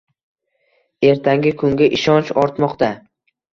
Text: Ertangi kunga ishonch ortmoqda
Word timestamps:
Ertangi 1.09 1.53
kunga 1.61 1.91
ishonch 2.01 2.35
ortmoqda 2.47 2.93